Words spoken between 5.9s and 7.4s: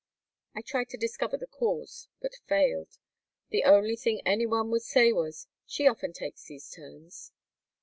takes these turns."